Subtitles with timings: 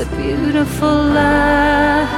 [0.00, 2.17] a beautiful life.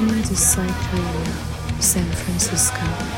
[0.00, 1.32] Listening to Psych Radio,
[1.78, 3.09] San Francisco.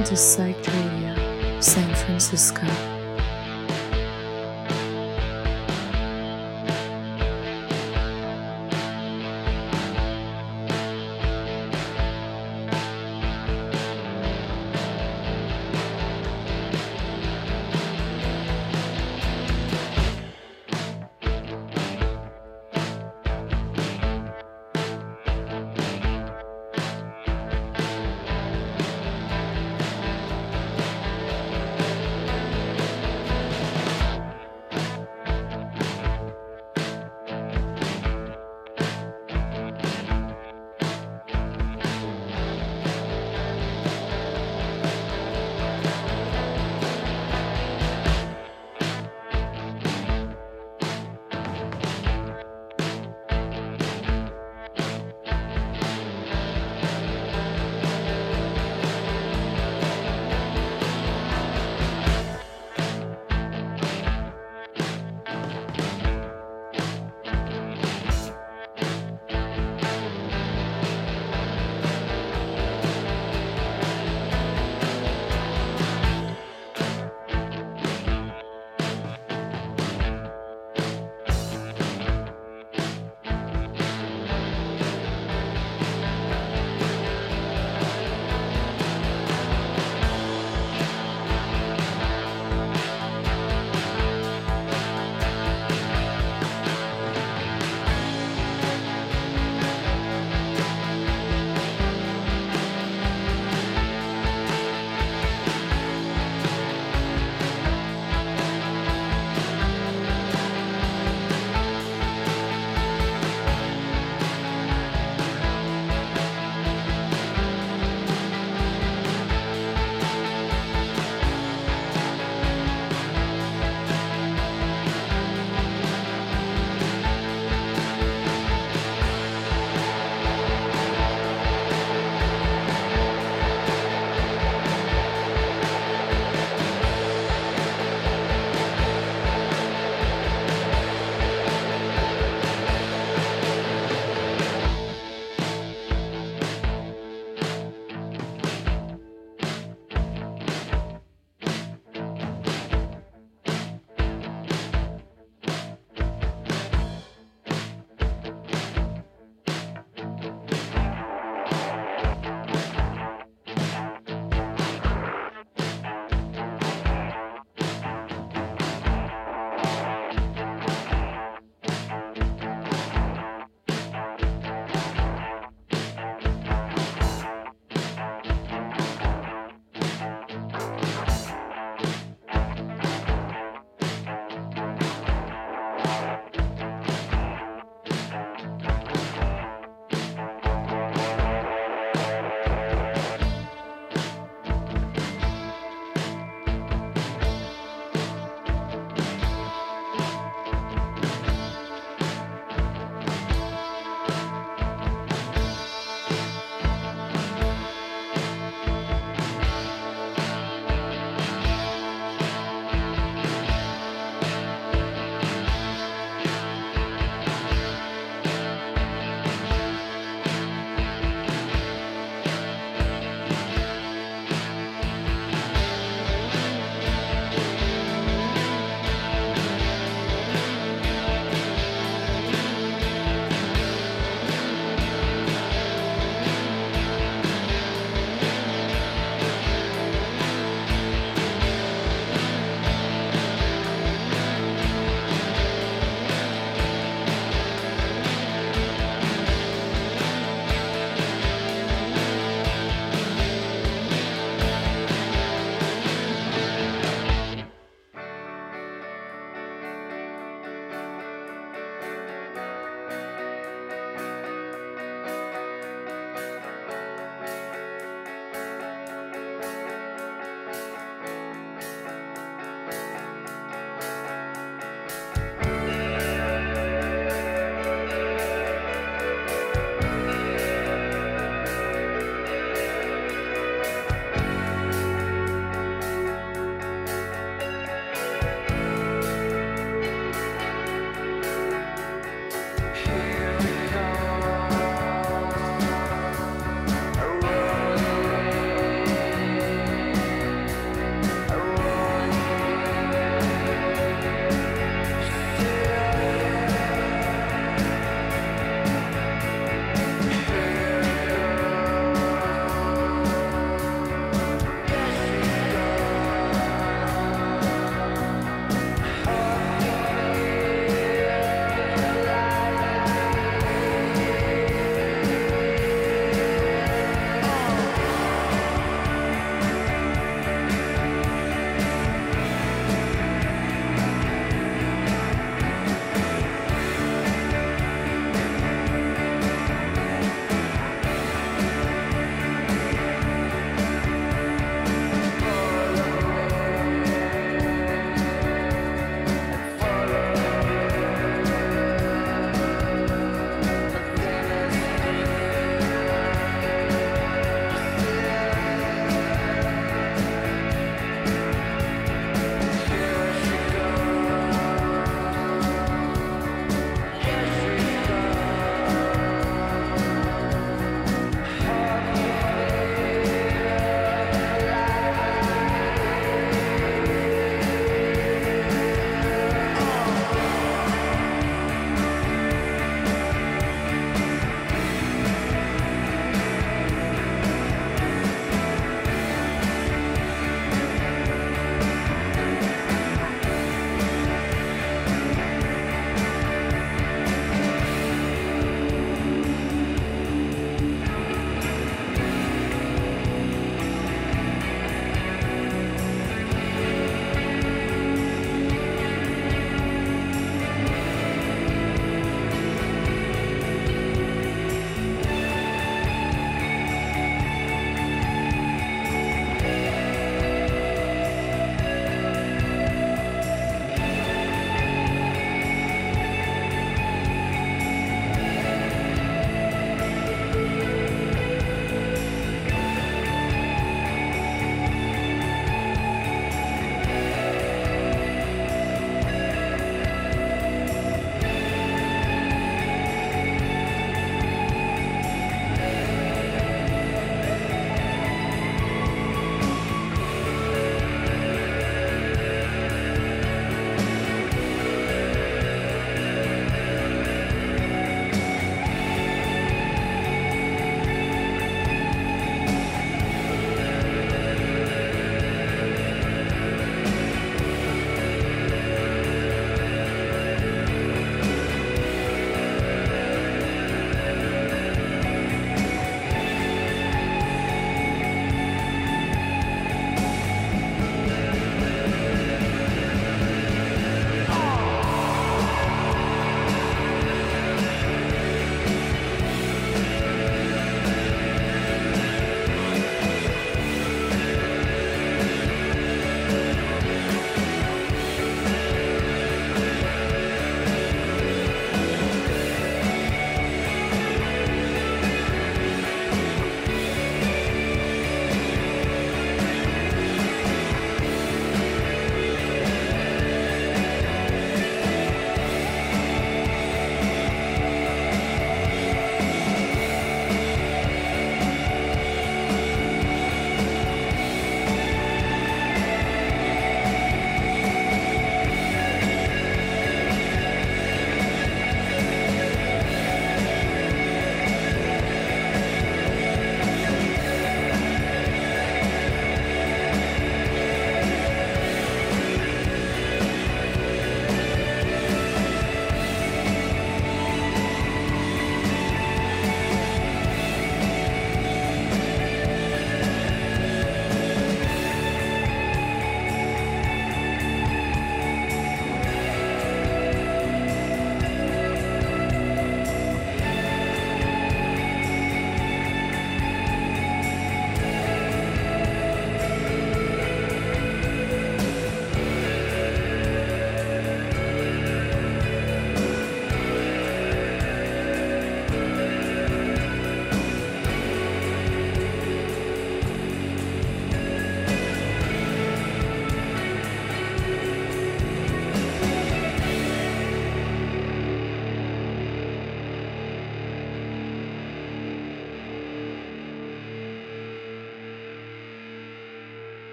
[0.00, 2.99] Listening to Psych Radio, San Francisco.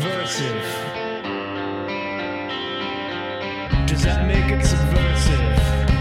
[0.00, 0.62] Subversive?
[3.86, 5.99] Does that make it subversive?